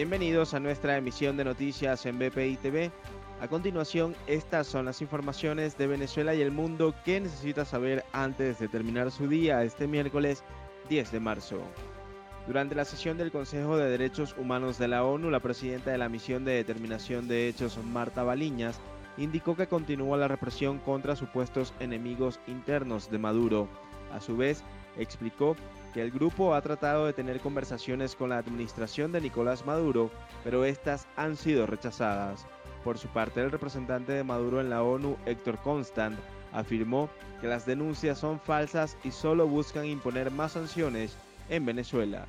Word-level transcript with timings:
Bienvenidos 0.00 0.54
a 0.54 0.60
nuestra 0.60 0.96
emisión 0.96 1.36
de 1.36 1.44
noticias 1.44 2.06
en 2.06 2.18
BPI 2.18 2.56
TV. 2.56 2.90
A 3.42 3.48
continuación, 3.48 4.16
estas 4.26 4.66
son 4.66 4.86
las 4.86 5.02
informaciones 5.02 5.76
de 5.76 5.86
Venezuela 5.86 6.34
y 6.34 6.40
el 6.40 6.52
mundo 6.52 6.94
que 7.04 7.20
necesita 7.20 7.66
saber 7.66 8.02
antes 8.12 8.58
de 8.58 8.68
terminar 8.68 9.10
su 9.10 9.28
día 9.28 9.62
este 9.62 9.86
miércoles 9.86 10.42
10 10.88 11.12
de 11.12 11.20
marzo. 11.20 11.60
Durante 12.46 12.74
la 12.74 12.86
sesión 12.86 13.18
del 13.18 13.30
Consejo 13.30 13.76
de 13.76 13.90
Derechos 13.90 14.34
Humanos 14.38 14.78
de 14.78 14.88
la 14.88 15.04
ONU, 15.04 15.28
la 15.28 15.40
presidenta 15.40 15.90
de 15.90 15.98
la 15.98 16.08
Misión 16.08 16.46
de 16.46 16.52
Determinación 16.52 17.28
de 17.28 17.48
Hechos, 17.48 17.76
Marta 17.84 18.22
Baliñas, 18.22 18.80
indicó 19.18 19.54
que 19.54 19.66
continúa 19.66 20.16
la 20.16 20.28
represión 20.28 20.78
contra 20.78 21.14
supuestos 21.14 21.74
enemigos 21.78 22.40
internos 22.46 23.10
de 23.10 23.18
Maduro. 23.18 23.68
A 24.10 24.20
su 24.20 24.34
vez, 24.34 24.64
explicó 24.96 25.56
que 25.92 26.02
el 26.02 26.10
grupo 26.10 26.54
ha 26.54 26.62
tratado 26.62 27.06
de 27.06 27.12
tener 27.12 27.40
conversaciones 27.40 28.14
con 28.14 28.30
la 28.30 28.38
administración 28.38 29.12
de 29.12 29.20
Nicolás 29.20 29.66
Maduro, 29.66 30.10
pero 30.44 30.64
estas 30.64 31.06
han 31.16 31.36
sido 31.36 31.66
rechazadas. 31.66 32.46
Por 32.84 32.98
su 32.98 33.08
parte, 33.08 33.40
el 33.40 33.50
representante 33.50 34.12
de 34.12 34.24
Maduro 34.24 34.60
en 34.60 34.70
la 34.70 34.82
ONU, 34.82 35.16
Héctor 35.26 35.58
Constant, 35.58 36.18
afirmó 36.52 37.10
que 37.40 37.46
las 37.46 37.66
denuncias 37.66 38.18
son 38.18 38.40
falsas 38.40 38.96
y 39.04 39.10
solo 39.10 39.46
buscan 39.46 39.86
imponer 39.86 40.30
más 40.30 40.52
sanciones 40.52 41.16
en 41.48 41.66
Venezuela. 41.66 42.26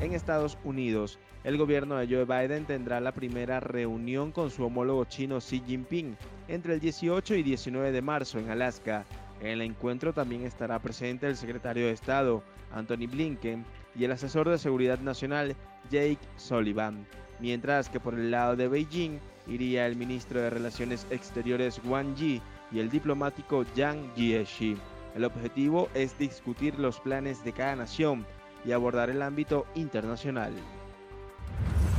En 0.00 0.12
Estados 0.12 0.58
Unidos, 0.64 1.18
el 1.44 1.58
gobierno 1.58 1.96
de 1.96 2.06
Joe 2.06 2.24
Biden 2.24 2.64
tendrá 2.64 3.00
la 3.00 3.12
primera 3.12 3.60
reunión 3.60 4.32
con 4.32 4.50
su 4.50 4.64
homólogo 4.64 5.04
chino 5.04 5.38
Xi 5.38 5.62
Jinping 5.66 6.16
entre 6.48 6.74
el 6.74 6.80
18 6.80 7.34
y 7.34 7.42
19 7.42 7.92
de 7.92 8.02
marzo 8.02 8.38
en 8.38 8.50
Alaska 8.50 9.04
en 9.44 9.50
el 9.50 9.60
encuentro 9.60 10.14
también 10.14 10.44
estará 10.44 10.78
presente 10.78 11.26
el 11.26 11.36
secretario 11.36 11.84
de 11.84 11.92
Estado, 11.92 12.42
Anthony 12.72 13.06
Blinken, 13.06 13.66
y 13.94 14.04
el 14.04 14.12
asesor 14.12 14.48
de 14.48 14.56
Seguridad 14.56 15.00
Nacional, 15.00 15.54
Jake 15.90 16.18
Sullivan, 16.36 17.06
mientras 17.40 17.90
que 17.90 18.00
por 18.00 18.14
el 18.14 18.30
lado 18.30 18.56
de 18.56 18.68
Beijing 18.68 19.18
iría 19.46 19.86
el 19.86 19.96
ministro 19.96 20.40
de 20.40 20.48
Relaciones 20.48 21.06
Exteriores 21.10 21.78
Wang 21.84 22.14
Yi 22.16 22.40
y 22.72 22.78
el 22.78 22.88
diplomático 22.88 23.66
Yang 23.76 24.14
Jiechi. 24.16 24.78
El 25.14 25.24
objetivo 25.24 25.90
es 25.92 26.18
discutir 26.18 26.78
los 26.78 26.98
planes 26.98 27.44
de 27.44 27.52
cada 27.52 27.76
nación 27.76 28.24
y 28.64 28.72
abordar 28.72 29.10
el 29.10 29.20
ámbito 29.20 29.66
internacional. 29.74 30.54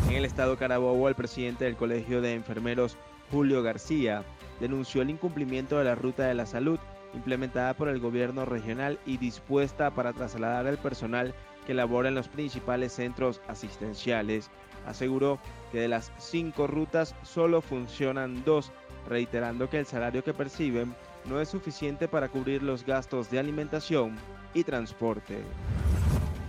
En 0.09 0.16
el 0.16 0.25
estado 0.25 0.57
Carabobo, 0.57 1.07
el 1.09 1.16
presidente 1.16 1.66
del 1.66 1.77
Colegio 1.77 2.21
de 2.21 2.33
Enfermeros, 2.33 2.97
Julio 3.31 3.61
García, 3.61 4.23
denunció 4.59 5.03
el 5.03 5.11
incumplimiento 5.11 5.77
de 5.77 5.85
la 5.85 5.95
Ruta 5.95 6.25
de 6.25 6.33
la 6.33 6.47
Salud 6.47 6.79
implementada 7.16 7.73
por 7.73 7.88
el 7.88 7.99
gobierno 7.99 8.45
regional 8.45 8.99
y 9.05 9.17
dispuesta 9.17 9.91
para 9.91 10.13
trasladar 10.13 10.67
al 10.67 10.77
personal 10.77 11.33
que 11.66 11.73
labora 11.73 12.09
en 12.09 12.16
los 12.16 12.27
principales 12.27 12.94
centros 12.94 13.41
asistenciales. 13.47 14.52
Aseguró 14.85 15.39
que 15.72 15.80
de 15.80 15.88
las 15.88 16.11
cinco 16.17 16.67
rutas 16.67 17.16
solo 17.23 17.61
funcionan 17.61 18.44
dos, 18.44 18.72
reiterando 19.07 19.69
que 19.69 19.80
el 19.80 19.85
salario 19.85 20.23
que 20.23 20.33
perciben 20.33 20.94
no 21.25 21.41
es 21.41 21.49
suficiente 21.49 22.07
para 22.07 22.30
cubrir 22.30 22.61
los 22.61 22.85
gastos 22.85 23.31
de 23.31 23.39
alimentación 23.39 24.16
y 24.53 24.63
transporte. 24.63 25.39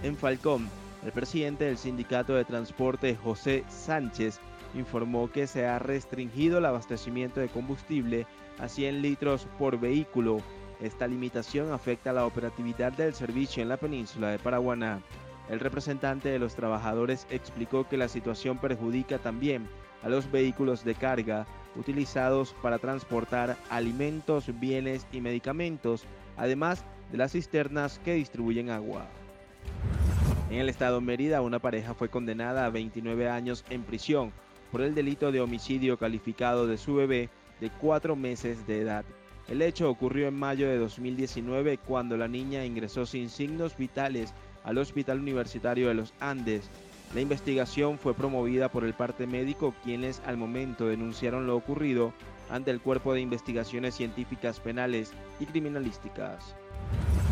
En 0.02 0.16
Falcón, 0.16 0.68
el 1.04 1.12
presidente 1.12 1.64
del 1.64 1.78
sindicato 1.78 2.34
de 2.34 2.44
transporte 2.44 3.16
José 3.16 3.64
Sánchez 3.68 4.38
informó 4.76 5.30
que 5.30 5.46
se 5.46 5.66
ha 5.66 5.78
restringido 5.78 6.58
el 6.58 6.66
abastecimiento 6.66 7.40
de 7.40 7.48
combustible 7.48 8.26
a 8.58 8.68
100 8.68 9.02
litros 9.02 9.46
por 9.58 9.78
vehículo. 9.78 10.38
Esta 10.80 11.06
limitación 11.06 11.72
afecta 11.72 12.12
la 12.12 12.26
operatividad 12.26 12.92
del 12.92 13.14
servicio 13.14 13.62
en 13.62 13.68
la 13.68 13.76
península 13.76 14.30
de 14.30 14.38
Paraguaná. 14.38 15.00
El 15.48 15.60
representante 15.60 16.28
de 16.28 16.38
los 16.38 16.54
trabajadores 16.54 17.26
explicó 17.30 17.88
que 17.88 17.96
la 17.96 18.08
situación 18.08 18.58
perjudica 18.58 19.18
también 19.18 19.68
a 20.02 20.08
los 20.08 20.30
vehículos 20.30 20.84
de 20.84 20.94
carga 20.94 21.46
utilizados 21.76 22.54
para 22.62 22.78
transportar 22.78 23.56
alimentos, 23.70 24.50
bienes 24.58 25.06
y 25.12 25.20
medicamentos, 25.20 26.04
además 26.36 26.84
de 27.10 27.18
las 27.18 27.32
cisternas 27.32 27.98
que 28.00 28.14
distribuyen 28.14 28.70
agua. 28.70 29.06
En 30.50 30.58
el 30.58 30.68
estado 30.68 31.00
Mérida, 31.00 31.40
una 31.40 31.58
pareja 31.58 31.94
fue 31.94 32.08
condenada 32.08 32.66
a 32.66 32.70
29 32.70 33.28
años 33.28 33.64
en 33.70 33.82
prisión 33.82 34.32
por 34.76 34.84
el 34.84 34.94
delito 34.94 35.32
de 35.32 35.40
homicidio 35.40 35.96
calificado 35.96 36.66
de 36.66 36.76
su 36.76 36.96
bebé 36.96 37.30
de 37.62 37.70
cuatro 37.70 38.14
meses 38.14 38.66
de 38.66 38.82
edad. 38.82 39.06
El 39.48 39.62
hecho 39.62 39.88
ocurrió 39.88 40.28
en 40.28 40.38
mayo 40.38 40.68
de 40.68 40.76
2019 40.76 41.78
cuando 41.78 42.18
la 42.18 42.28
niña 42.28 42.62
ingresó 42.62 43.06
sin 43.06 43.30
signos 43.30 43.74
vitales 43.78 44.34
al 44.64 44.76
Hospital 44.76 45.20
Universitario 45.20 45.88
de 45.88 45.94
los 45.94 46.12
Andes. 46.20 46.68
La 47.14 47.22
investigación 47.22 47.98
fue 47.98 48.12
promovida 48.12 48.68
por 48.68 48.84
el 48.84 48.92
parte 48.92 49.26
médico 49.26 49.72
quienes 49.82 50.20
al 50.26 50.36
momento 50.36 50.88
denunciaron 50.88 51.46
lo 51.46 51.56
ocurrido 51.56 52.12
ante 52.50 52.70
el 52.70 52.82
Cuerpo 52.82 53.14
de 53.14 53.22
Investigaciones 53.22 53.94
Científicas 53.94 54.60
Penales 54.60 55.10
y 55.40 55.46
Criminalísticas. 55.46 56.54